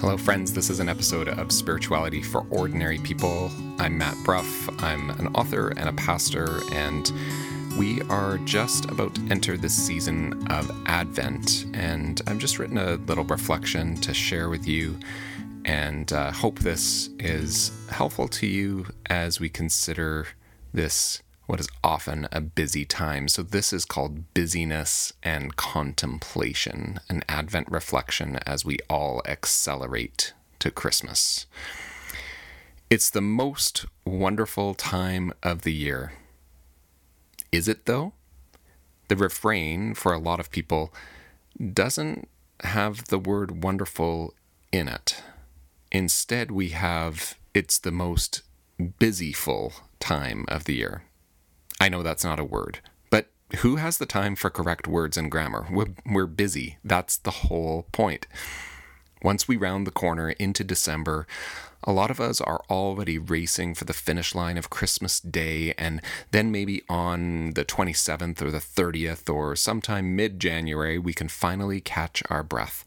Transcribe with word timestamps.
Hello, 0.00 0.18
friends. 0.18 0.52
This 0.52 0.68
is 0.68 0.78
an 0.78 0.90
episode 0.90 1.26
of 1.26 1.50
Spirituality 1.50 2.22
for 2.22 2.44
Ordinary 2.50 2.98
People. 2.98 3.50
I'm 3.78 3.96
Matt 3.96 4.14
Brough. 4.24 4.44
I'm 4.78 5.08
an 5.10 5.28
author 5.28 5.68
and 5.70 5.88
a 5.88 5.92
pastor, 5.94 6.60
and 6.72 7.10
we 7.78 8.02
are 8.02 8.36
just 8.44 8.84
about 8.90 9.14
to 9.14 9.26
enter 9.30 9.56
the 9.56 9.70
season 9.70 10.46
of 10.48 10.70
Advent. 10.84 11.64
And 11.72 12.20
I've 12.26 12.38
just 12.38 12.58
written 12.58 12.76
a 12.76 12.96
little 12.96 13.24
reflection 13.24 13.96
to 14.02 14.12
share 14.12 14.50
with 14.50 14.68
you, 14.68 14.98
and 15.64 16.12
uh, 16.12 16.30
hope 16.30 16.58
this 16.58 17.08
is 17.18 17.72
helpful 17.88 18.28
to 18.28 18.46
you 18.46 18.86
as 19.06 19.40
we 19.40 19.48
consider 19.48 20.26
this 20.74 21.22
what 21.46 21.60
is 21.60 21.68
often 21.82 22.28
a 22.32 22.40
busy 22.40 22.84
time. 22.84 23.28
So, 23.28 23.42
this 23.42 23.72
is 23.72 23.84
called 23.84 24.34
busyness 24.34 25.12
and 25.22 25.56
contemplation, 25.56 27.00
an 27.08 27.22
Advent 27.28 27.70
reflection 27.70 28.36
as 28.46 28.64
we 28.64 28.78
all 28.90 29.22
accelerate 29.26 30.32
to 30.58 30.70
Christmas. 30.70 31.46
It's 32.90 33.10
the 33.10 33.20
most 33.20 33.86
wonderful 34.04 34.74
time 34.74 35.32
of 35.42 35.62
the 35.62 35.72
year. 35.72 36.12
Is 37.50 37.68
it, 37.68 37.86
though? 37.86 38.12
The 39.08 39.16
refrain 39.16 39.94
for 39.94 40.12
a 40.12 40.18
lot 40.18 40.40
of 40.40 40.50
people 40.50 40.92
doesn't 41.72 42.28
have 42.60 43.06
the 43.06 43.18
word 43.18 43.62
wonderful 43.62 44.34
in 44.72 44.88
it. 44.88 45.22
Instead, 45.92 46.50
we 46.50 46.70
have 46.70 47.36
it's 47.54 47.78
the 47.78 47.92
most 47.92 48.42
busyful 48.78 49.72
time 49.98 50.44
of 50.48 50.64
the 50.64 50.74
year. 50.74 51.02
I 51.80 51.88
know 51.88 52.02
that's 52.02 52.24
not 52.24 52.40
a 52.40 52.44
word, 52.44 52.80
but 53.10 53.28
who 53.58 53.76
has 53.76 53.98
the 53.98 54.06
time 54.06 54.36
for 54.36 54.50
correct 54.50 54.86
words 54.86 55.16
and 55.16 55.30
grammar? 55.30 55.66
We're, 55.70 55.94
we're 56.04 56.26
busy. 56.26 56.78
That's 56.84 57.16
the 57.16 57.30
whole 57.30 57.86
point. 57.92 58.26
Once 59.22 59.48
we 59.48 59.56
round 59.56 59.86
the 59.86 59.90
corner 59.92 60.30
into 60.30 60.62
December, 60.62 61.26
a 61.84 61.92
lot 61.92 62.10
of 62.10 62.20
us 62.20 62.40
are 62.40 62.62
already 62.68 63.18
racing 63.18 63.74
for 63.74 63.84
the 63.84 63.92
finish 63.92 64.34
line 64.34 64.58
of 64.58 64.70
Christmas 64.70 65.20
Day, 65.20 65.72
and 65.78 66.02
then 66.32 66.50
maybe 66.50 66.82
on 66.88 67.52
the 67.52 67.64
27th 67.64 68.42
or 68.42 68.50
the 68.50 68.58
30th 68.58 69.32
or 69.32 69.54
sometime 69.54 70.16
mid 70.16 70.40
January, 70.40 70.98
we 70.98 71.14
can 71.14 71.28
finally 71.28 71.80
catch 71.80 72.22
our 72.28 72.42
breath. 72.42 72.84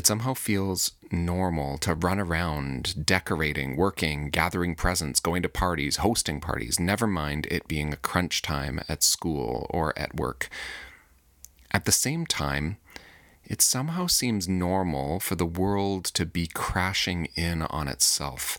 It 0.00 0.06
somehow 0.06 0.32
feels 0.32 0.92
normal 1.12 1.76
to 1.76 1.92
run 1.94 2.18
around 2.18 3.04
decorating, 3.04 3.76
working, 3.76 4.30
gathering 4.30 4.74
presents, 4.74 5.20
going 5.20 5.42
to 5.42 5.48
parties, 5.50 5.96
hosting 5.96 6.40
parties, 6.40 6.80
never 6.80 7.06
mind 7.06 7.46
it 7.50 7.68
being 7.68 7.92
a 7.92 7.98
crunch 7.98 8.40
time 8.40 8.80
at 8.88 9.02
school 9.02 9.66
or 9.68 9.92
at 9.98 10.16
work. 10.16 10.48
At 11.70 11.84
the 11.84 11.92
same 11.92 12.24
time, 12.24 12.78
it 13.44 13.60
somehow 13.60 14.06
seems 14.06 14.48
normal 14.48 15.20
for 15.20 15.34
the 15.34 15.44
world 15.44 16.06
to 16.06 16.24
be 16.24 16.46
crashing 16.46 17.28
in 17.34 17.60
on 17.60 17.86
itself. 17.86 18.56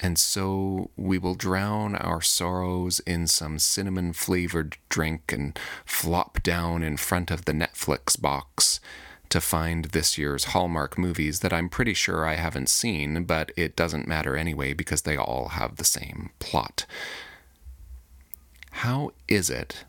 And 0.00 0.16
so 0.16 0.92
we 0.96 1.18
will 1.18 1.34
drown 1.34 1.96
our 1.96 2.22
sorrows 2.22 3.00
in 3.00 3.26
some 3.26 3.58
cinnamon 3.58 4.12
flavored 4.12 4.76
drink 4.90 5.32
and 5.32 5.58
flop 5.84 6.40
down 6.44 6.84
in 6.84 6.98
front 6.98 7.32
of 7.32 7.46
the 7.46 7.52
Netflix 7.52 8.20
box 8.20 8.78
to 9.30 9.40
find 9.40 9.86
this 9.86 10.16
year's 10.18 10.44
Hallmark 10.44 10.98
movies 10.98 11.40
that 11.40 11.52
I'm 11.52 11.68
pretty 11.68 11.94
sure 11.94 12.26
I 12.26 12.34
haven't 12.34 12.68
seen, 12.68 13.24
but 13.24 13.52
it 13.56 13.76
doesn't 13.76 14.08
matter 14.08 14.36
anyway 14.36 14.72
because 14.72 15.02
they 15.02 15.16
all 15.16 15.48
have 15.50 15.76
the 15.76 15.84
same 15.84 16.30
plot. 16.38 16.86
How 18.70 19.12
is 19.28 19.48
it 19.48 19.84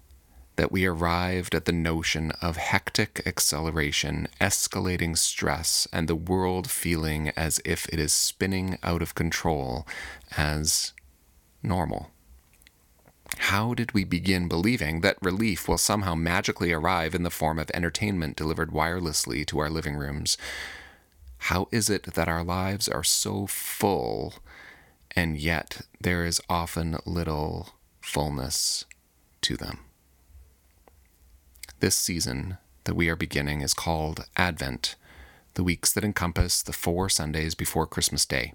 that 0.56 0.72
we 0.72 0.86
arrived 0.86 1.54
at 1.54 1.66
the 1.66 1.72
notion 1.72 2.32
of 2.42 2.58
hectic 2.58 3.22
acceleration, 3.26 4.28
escalating 4.42 5.18
stress, 5.18 5.88
and 5.94 6.08
the 6.08 6.16
world 6.16 6.70
feeling 6.70 7.30
as 7.38 7.60
if 7.64 7.88
it 7.90 8.00
is 8.00 8.14
spinning 8.14 8.78
out 8.84 9.02
of 9.02 9.16
control 9.16 9.88
as 10.36 10.94
normal? 11.62 12.12
How 13.38 13.74
did 13.74 13.94
we 13.94 14.04
begin 14.04 14.48
believing 14.48 15.02
that 15.02 15.18
relief 15.22 15.68
will 15.68 15.78
somehow 15.78 16.16
magically 16.16 16.74
arrive 16.74 17.16
in 17.16 17.24
the 17.24 17.30
form 17.30 17.60
of 17.60 17.72
entertainment 17.74 18.36
delivered 18.36 18.72
wirelessly 18.72 19.46
to 19.48 19.60
our 19.60 19.70
living 19.70 19.96
rooms? 19.96 20.38
How 21.38 21.68
is 21.72 21.90
it 21.90 22.04
that 22.16 22.28
our 22.28 22.44
lives 22.44 22.88
are 22.88 23.04
so 23.04 23.48
full 23.48 24.36
and 25.16 25.38
yet 25.38 25.82
there 26.02 26.26
is 26.26 26.42
often 26.50 26.98
little 27.06 27.70
fullness 28.02 28.86
to 29.42 29.56
them? 29.56 29.80
This 31.80 31.96
season 31.96 32.58
that 32.86 32.96
we 32.96 33.08
are 33.08 33.16
beginning 33.16 33.62
is 33.62 33.74
called 33.74 34.26
Advent 34.36 34.96
the 35.58 35.64
weeks 35.64 35.92
that 35.92 36.04
encompass 36.04 36.62
the 36.62 36.72
four 36.72 37.10
Sundays 37.10 37.56
before 37.56 37.88
Christmas 37.88 38.26
Day. 38.28 38.54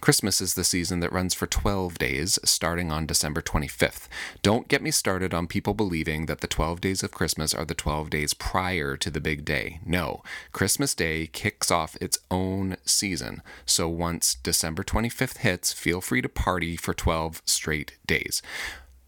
Christmas 0.00 0.40
is 0.40 0.54
the 0.54 0.62
season 0.62 1.00
that 1.00 1.12
runs 1.12 1.34
for 1.34 1.48
12 1.48 1.98
days, 1.98 2.38
starting 2.44 2.92
on 2.92 3.04
December 3.04 3.42
25th. 3.42 4.06
Don't 4.42 4.68
get 4.68 4.80
me 4.80 4.92
started 4.92 5.34
on 5.34 5.48
people 5.48 5.74
believing 5.74 6.26
that 6.26 6.40
the 6.42 6.46
12 6.46 6.80
days 6.80 7.02
of 7.02 7.10
Christmas 7.10 7.52
are 7.52 7.64
the 7.64 7.74
12 7.74 8.10
days 8.10 8.32
prior 8.32 8.96
to 8.96 9.10
the 9.10 9.20
big 9.20 9.44
day. 9.44 9.80
No, 9.84 10.22
Christmas 10.52 10.94
Day 10.94 11.26
kicks 11.26 11.72
off 11.72 11.96
its 12.00 12.18
own 12.30 12.76
season. 12.84 13.42
So 13.64 13.88
once 13.88 14.36
December 14.36 14.84
25th 14.84 15.38
hits, 15.38 15.72
feel 15.72 16.00
free 16.00 16.22
to 16.22 16.28
party 16.28 16.76
for 16.76 16.94
12 16.94 17.42
straight 17.44 17.98
days. 18.06 18.40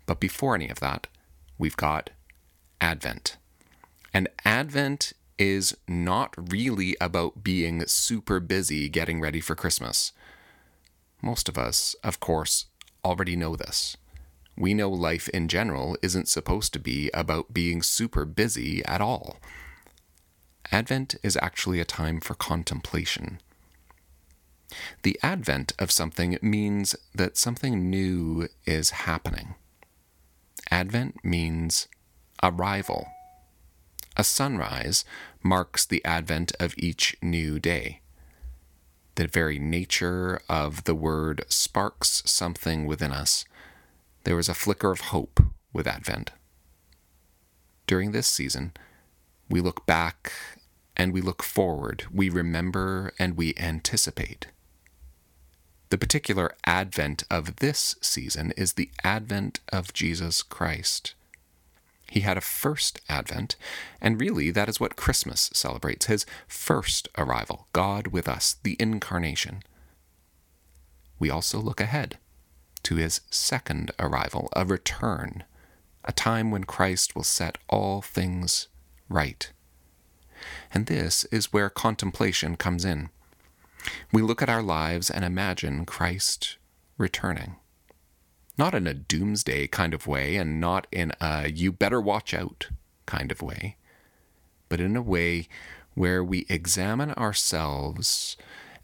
But 0.06 0.18
before 0.18 0.56
any 0.56 0.68
of 0.68 0.80
that, 0.80 1.06
we've 1.56 1.76
got 1.76 2.10
Advent. 2.80 3.36
And 4.12 4.26
Advent 4.44 5.12
is 5.38 5.76
not 5.86 6.34
really 6.52 6.96
about 7.00 7.42
being 7.44 7.86
super 7.86 8.40
busy 8.40 8.88
getting 8.88 9.20
ready 9.20 9.40
for 9.40 9.54
Christmas. 9.54 10.12
Most 11.22 11.48
of 11.48 11.56
us, 11.58 11.94
of 12.02 12.20
course, 12.20 12.66
already 13.04 13.36
know 13.36 13.56
this. 13.56 13.96
We 14.56 14.74
know 14.74 14.90
life 14.90 15.28
in 15.28 15.48
general 15.48 15.96
isn't 16.02 16.28
supposed 16.28 16.72
to 16.72 16.80
be 16.80 17.10
about 17.14 17.54
being 17.54 17.82
super 17.82 18.24
busy 18.24 18.84
at 18.84 19.00
all. 19.00 19.38
Advent 20.72 21.14
is 21.22 21.38
actually 21.40 21.80
a 21.80 21.84
time 21.84 22.20
for 22.20 22.34
contemplation. 22.34 23.40
The 25.02 25.18
advent 25.22 25.72
of 25.78 25.90
something 25.90 26.38
means 26.42 26.94
that 27.14 27.36
something 27.36 27.88
new 27.88 28.48
is 28.66 28.90
happening. 28.90 29.54
Advent 30.70 31.24
means 31.24 31.88
arrival. 32.42 33.08
A 34.20 34.24
sunrise 34.24 35.04
marks 35.44 35.86
the 35.86 36.04
advent 36.04 36.50
of 36.58 36.74
each 36.76 37.16
new 37.22 37.60
day. 37.60 38.00
The 39.14 39.28
very 39.28 39.60
nature 39.60 40.40
of 40.48 40.84
the 40.84 40.94
word 40.94 41.44
sparks 41.48 42.24
something 42.26 42.84
within 42.84 43.12
us. 43.12 43.44
There 44.24 44.38
is 44.40 44.48
a 44.48 44.54
flicker 44.54 44.90
of 44.90 45.12
hope 45.12 45.40
with 45.72 45.86
Advent. 45.86 46.32
During 47.86 48.10
this 48.10 48.26
season, 48.26 48.72
we 49.48 49.60
look 49.60 49.86
back 49.86 50.32
and 50.96 51.12
we 51.12 51.20
look 51.20 51.44
forward, 51.44 52.04
we 52.12 52.28
remember 52.28 53.12
and 53.20 53.36
we 53.36 53.54
anticipate. 53.56 54.48
The 55.90 55.98
particular 55.98 56.56
advent 56.66 57.22
of 57.30 57.56
this 57.56 57.94
season 58.00 58.52
is 58.56 58.72
the 58.72 58.90
advent 59.04 59.60
of 59.72 59.92
Jesus 59.92 60.42
Christ. 60.42 61.14
He 62.10 62.20
had 62.20 62.38
a 62.38 62.42
first 62.42 63.00
advent, 63.08 63.56
and 64.00 64.20
really 64.20 64.50
that 64.50 64.68
is 64.68 64.80
what 64.80 64.96
Christmas 64.96 65.50
celebrates 65.52 66.06
his 66.06 66.24
first 66.46 67.08
arrival, 67.18 67.68
God 67.72 68.08
with 68.08 68.28
us, 68.28 68.56
the 68.62 68.76
incarnation. 68.80 69.62
We 71.18 71.30
also 71.30 71.58
look 71.58 71.80
ahead 71.80 72.18
to 72.84 72.96
his 72.96 73.20
second 73.30 73.90
arrival, 73.98 74.48
a 74.54 74.64
return, 74.64 75.44
a 76.04 76.12
time 76.12 76.50
when 76.50 76.64
Christ 76.64 77.14
will 77.14 77.24
set 77.24 77.58
all 77.68 78.00
things 78.00 78.68
right. 79.08 79.50
And 80.72 80.86
this 80.86 81.24
is 81.24 81.52
where 81.52 81.68
contemplation 81.68 82.56
comes 82.56 82.84
in. 82.84 83.10
We 84.12 84.22
look 84.22 84.40
at 84.40 84.48
our 84.48 84.62
lives 84.62 85.10
and 85.10 85.24
imagine 85.24 85.84
Christ 85.84 86.56
returning 86.96 87.56
not 88.58 88.74
in 88.74 88.86
a 88.86 88.94
doomsday 88.94 89.68
kind 89.68 89.94
of 89.94 90.06
way 90.06 90.36
and 90.36 90.60
not 90.60 90.86
in 90.90 91.12
a 91.20 91.48
you 91.48 91.70
better 91.70 92.00
watch 92.00 92.34
out 92.34 92.68
kind 93.06 93.30
of 93.30 93.40
way, 93.40 93.76
but 94.68 94.80
in 94.80 94.96
a 94.96 95.02
way 95.02 95.48
where 95.94 96.22
we 96.22 96.44
examine 96.48 97.12
ourselves 97.12 98.36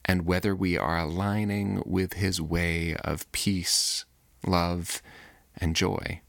and 0.05 0.27
whether 0.27 0.55
we 0.55 0.79
are 0.79 0.99
aligning 0.99 1.83
with 1.85 2.15
his 2.15 2.41
way 2.41 2.95
of 2.97 3.31
peace, 3.33 4.05
love, 4.47 5.03
and 5.57 5.75
joy. 5.75 6.21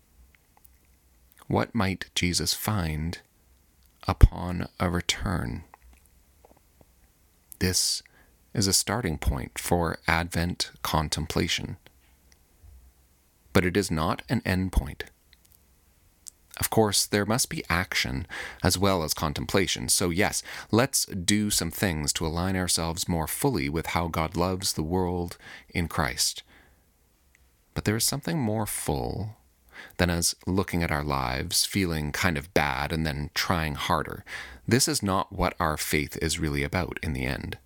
What 1.47 1.75
might 1.75 2.09
Jesus 2.15 2.53
find 2.53 3.19
upon 4.07 4.67
a 4.79 4.89
return? 4.89 5.63
This 7.59 8.01
is 8.53 8.67
a 8.67 8.73
starting 8.73 9.17
point 9.17 9.59
for 9.59 9.99
Advent 10.07 10.71
contemplation 10.81 11.77
but 13.55 13.63
it 13.63 13.77
is 13.77 13.89
not 13.89 14.21
an 14.27 14.41
endpoint. 14.41 15.03
Of 16.59 16.69
course, 16.69 17.05
there 17.05 17.25
must 17.25 17.49
be 17.49 17.63
action 17.69 18.27
as 18.61 18.77
well 18.77 19.01
as 19.01 19.13
contemplation. 19.13 19.87
So, 19.87 20.09
yes, 20.09 20.43
let's 20.71 21.05
do 21.05 21.49
some 21.49 21.71
things 21.71 22.11
to 22.13 22.27
align 22.27 22.57
ourselves 22.57 23.07
more 23.07 23.27
fully 23.27 23.69
with 23.69 23.87
how 23.87 24.09
God 24.09 24.35
loves 24.35 24.73
the 24.73 24.83
world 24.83 25.37
in 25.69 25.87
Christ. 25.87 26.43
But 27.73 27.85
there 27.85 27.95
is 27.95 28.03
something 28.03 28.37
more 28.37 28.65
full 28.65 29.37
than 29.95 30.09
as 30.09 30.35
looking 30.45 30.83
at 30.83 30.91
our 30.91 31.03
lives, 31.03 31.63
feeling 31.65 32.11
kind 32.11 32.37
of 32.37 32.53
bad, 32.53 32.91
and 32.91 33.07
then 33.07 33.29
trying 33.33 33.75
harder. 33.75 34.25
This 34.67 34.89
is 34.89 35.01
not 35.01 35.31
what 35.31 35.55
our 35.61 35.77
faith 35.77 36.17
is 36.21 36.39
really 36.39 36.63
about 36.63 36.99
in 37.01 37.13
the 37.13 37.25
end. 37.25 37.57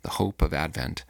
The 0.00 0.12
hope 0.12 0.40
of 0.40 0.54
Advent 0.54 1.04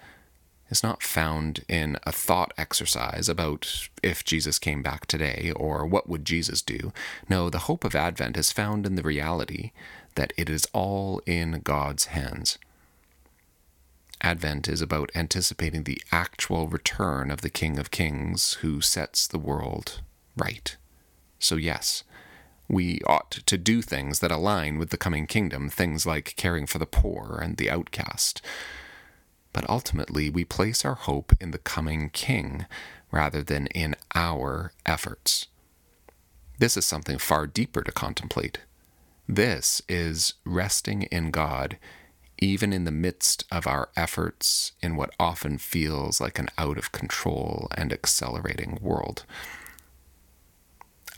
is 0.71 0.83
not 0.83 1.03
found 1.03 1.65
in 1.69 1.99
a 2.05 2.13
thought 2.13 2.53
exercise 2.57 3.29
about 3.29 3.89
if 4.03 4.25
Jesus 4.25 4.59
came 4.59 4.83
back 4.83 5.07
today 5.07 5.53
or 5.57 5.85
what 5.85 6.09
would 6.09 6.25
Jesus 6.25 6.63
do. 6.63 6.93
No, 7.29 7.51
the 7.51 7.61
hope 7.61 7.85
of 7.85 7.95
Advent 7.95 8.37
is 8.37 8.53
found 8.53 8.87
in 8.87 8.95
the 8.95 9.03
reality 9.03 9.73
that 10.15 10.33
it 10.37 10.49
is 10.49 10.67
all 10.73 11.21
in 11.27 11.61
God's 11.63 12.07
hands. 12.07 12.59
Advent 14.23 14.69
is 14.69 14.81
about 14.81 15.11
anticipating 15.15 15.85
the 15.85 16.01
actual 16.13 16.69
return 16.69 17.31
of 17.31 17.41
the 17.41 17.51
King 17.51 17.79
of 17.79 17.91
Kings 17.91 18.55
who 18.61 18.81
sets 18.81 19.27
the 19.27 19.39
world 19.39 20.01
right. 20.37 20.77
So, 21.39 21.57
yes, 21.57 22.05
we 22.69 23.01
ought 23.07 23.31
to 23.31 23.59
do 23.59 23.83
things 23.83 24.21
that 24.21 24.31
align 24.31 24.79
with 24.79 24.91
the 24.91 24.99
coming 24.99 25.27
kingdom, 25.27 25.71
things 25.71 26.07
like 26.07 26.35
caring 26.37 26.67
for 26.67 26.79
the 26.79 26.87
poor 26.87 27.41
and 27.43 27.57
the 27.57 27.71
outcast 27.71 28.43
but 29.53 29.69
ultimately 29.69 30.31
we 30.31 30.45
place 30.45 30.85
our 30.85 30.95
hope 30.95 31.33
in 31.41 31.51
the 31.51 31.59
coming 31.59 32.11
King 32.11 32.67
rather 33.11 33.43
than 33.43 33.67
in 33.69 33.95
our 34.15 34.73
efforts. 34.87 35.47
This 36.59 36.77
is 36.77 36.85
something 36.85 37.19
far 37.19 37.47
deeper 37.47 37.83
to 37.83 37.93
contemplate. 37.93 38.59
This 39.29 39.81
is 39.89 40.35
resting 40.45 41.03
in 41.05 41.31
God, 41.31 41.79
even 42.39 42.73
in 42.73 42.85
the 42.85 42.91
midst 42.91 43.45
of 43.51 43.67
our 43.67 43.89
efforts 43.97 44.73
in 44.83 44.97
what 44.97 45.15
often 45.19 45.59
feels 45.59 46.21
like 46.21 46.39
an 46.39 46.49
out 46.59 46.79
of 46.79 46.93
control 46.93 47.69
and 47.77 47.93
accelerating 47.93 48.79
world. 48.81 49.25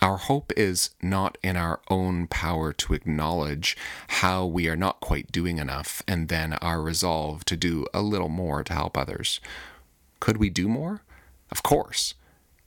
Our 0.03 0.17
hope 0.17 0.53
is 0.57 0.91
not 1.01 1.39
in 1.45 1.57
our 1.57 1.81
own 1.89 2.27
power 2.27 2.73
to 2.73 2.93
acknowledge 2.93 3.77
how 4.09 4.45
we 4.45 4.69
are 4.69 4.75
not 4.75 4.99
quite 4.99 5.31
doing 5.31 5.59
enough 5.59 6.03
and 6.09 6.27
then 6.27 6.55
our 6.55 6.83
resolve 6.83 7.45
to 7.45 7.57
do 7.57 7.87
a 7.95 8.03
little 8.03 8.29
more 8.29 8.65
to 8.65 8.73
help 8.73 8.99
others. 8.99 9.39
Could 10.19 10.39
we 10.39 10.51
do 10.51 10.69
more? 10.69 11.03
Of 11.53 11.63
course. 11.63 12.15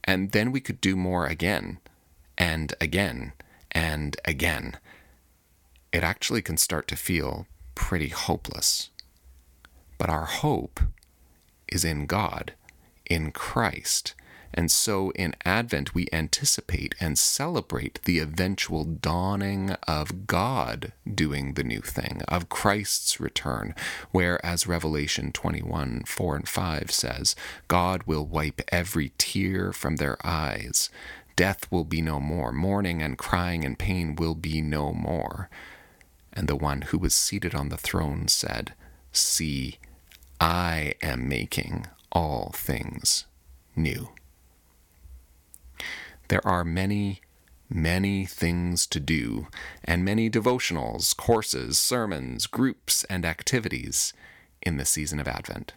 And 0.02 0.32
then 0.32 0.50
we 0.50 0.60
could 0.60 0.80
do 0.80 0.96
more 0.96 1.26
again 1.26 1.78
and 2.38 2.72
again 2.80 3.34
and 3.70 4.16
again. 4.24 4.78
It 5.92 6.02
actually 6.02 6.40
can 6.40 6.56
start 6.56 6.88
to 6.88 6.96
feel 6.96 7.46
pretty 7.74 8.08
hopeless. 8.08 8.88
But 9.98 10.08
our 10.08 10.24
hope 10.24 10.80
is 11.68 11.84
in 11.84 12.06
God, 12.06 12.54
in 13.04 13.30
Christ 13.30 14.14
and 14.54 14.70
so 14.70 15.10
in 15.10 15.34
Advent, 15.44 15.94
we 15.94 16.08
anticipate 16.12 16.94
and 17.00 17.18
celebrate 17.18 18.00
the 18.04 18.18
eventual 18.18 18.84
dawning 18.84 19.72
of 19.86 20.26
God 20.26 20.92
doing 21.12 21.54
the 21.54 21.64
new 21.64 21.80
thing, 21.80 22.22
of 22.28 22.48
Christ's 22.48 23.20
return, 23.20 23.74
where, 24.10 24.44
as 24.44 24.66
Revelation 24.66 25.32
21 25.32 26.04
4 26.06 26.36
and 26.36 26.48
5 26.48 26.90
says, 26.90 27.36
God 27.68 28.02
will 28.04 28.24
wipe 28.24 28.60
every 28.68 29.12
tear 29.18 29.72
from 29.72 29.96
their 29.96 30.16
eyes. 30.24 30.90
Death 31.36 31.70
will 31.70 31.84
be 31.84 32.00
no 32.00 32.18
more. 32.18 32.50
Mourning 32.50 33.02
and 33.02 33.18
crying 33.18 33.64
and 33.64 33.78
pain 33.78 34.16
will 34.16 34.34
be 34.34 34.62
no 34.62 34.92
more. 34.92 35.50
And 36.32 36.48
the 36.48 36.56
one 36.56 36.82
who 36.82 36.98
was 36.98 37.14
seated 37.14 37.54
on 37.54 37.68
the 37.68 37.76
throne 37.76 38.28
said, 38.28 38.74
See, 39.12 39.78
I 40.40 40.94
am 41.02 41.28
making 41.28 41.86
all 42.10 42.52
things 42.54 43.26
new. 43.74 44.10
There 46.28 46.46
are 46.46 46.64
many, 46.64 47.20
many 47.68 48.26
things 48.26 48.86
to 48.88 49.00
do, 49.00 49.48
and 49.84 50.04
many 50.04 50.28
devotionals, 50.30 51.16
courses, 51.16 51.78
sermons, 51.78 52.46
groups, 52.46 53.04
and 53.04 53.24
activities 53.24 54.12
in 54.62 54.76
the 54.76 54.84
season 54.84 55.20
of 55.20 55.28
Advent. 55.28 55.74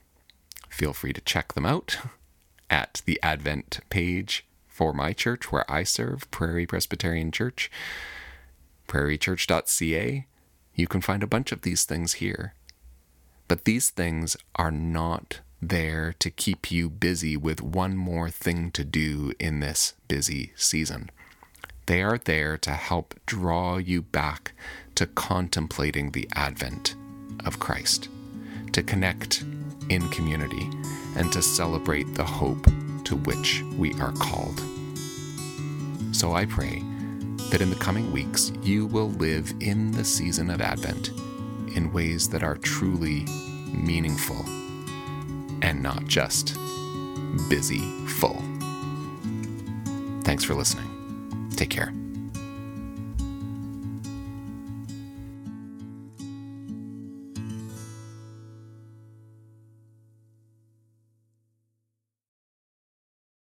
Feel 0.69 0.93
free 0.93 1.13
to 1.13 1.21
check 1.21 1.53
them 1.53 1.65
out 1.65 1.97
at 2.69 3.01
the 3.05 3.19
Advent 3.21 3.79
page 3.89 4.45
for 4.67 4.93
my 4.93 5.13
church 5.13 5.51
where 5.51 5.69
I 5.69 5.83
serve, 5.83 6.29
Prairie 6.31 6.65
Presbyterian 6.65 7.31
Church, 7.31 7.69
prairiechurch.ca. 8.87 10.25
You 10.73 10.87
can 10.87 11.01
find 11.01 11.21
a 11.21 11.27
bunch 11.27 11.51
of 11.51 11.61
these 11.61 11.83
things 11.83 12.13
here. 12.13 12.53
But 13.47 13.65
these 13.65 13.89
things 13.89 14.37
are 14.55 14.71
not 14.71 15.41
there 15.61 16.13
to 16.19 16.29
keep 16.29 16.71
you 16.71 16.89
busy 16.89 17.35
with 17.35 17.61
one 17.61 17.95
more 17.95 18.29
thing 18.29 18.71
to 18.71 18.83
do 18.83 19.33
in 19.39 19.59
this 19.59 19.93
busy 20.07 20.53
season. 20.55 21.09
They 21.85 22.01
are 22.01 22.17
there 22.17 22.57
to 22.59 22.71
help 22.71 23.15
draw 23.25 23.77
you 23.77 24.01
back 24.01 24.53
to 24.95 25.07
contemplating 25.07 26.11
the 26.11 26.29
advent 26.35 26.95
of 27.45 27.59
Christ, 27.59 28.09
to 28.73 28.83
connect 28.83 29.43
in 29.89 30.07
community, 30.09 30.69
and 31.15 31.31
to 31.33 31.41
celebrate 31.41 32.13
the 32.13 32.23
hope 32.23 32.65
to 33.05 33.15
which 33.15 33.63
we 33.77 33.93
are 33.93 34.13
called. 34.13 34.61
So 36.11 36.33
I 36.33 36.45
pray 36.45 36.83
that 37.49 37.61
in 37.61 37.69
the 37.69 37.75
coming 37.77 38.11
weeks 38.11 38.51
you 38.61 38.85
will 38.85 39.09
live 39.09 39.51
in 39.59 39.91
the 39.91 40.03
season 40.03 40.49
of 40.49 40.61
Advent 40.61 41.09
in 41.75 41.91
ways 41.91 42.29
that 42.29 42.43
are 42.43 42.57
truly 42.57 43.25
meaningful 43.73 44.45
and 45.69 45.83
not 45.83 46.03
just 46.07 46.57
busy 47.47 47.79
full. 48.17 48.43
Thanks 50.23 50.43
for 50.43 50.55
listening. 50.55 51.51
Take 51.55 51.69
care. 51.69 51.93